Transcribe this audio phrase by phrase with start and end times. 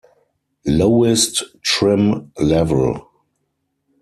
[0.65, 3.07] Lowest trim level.